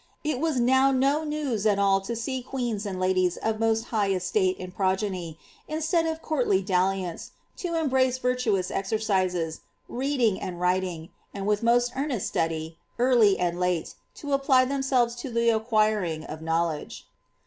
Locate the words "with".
11.45-11.61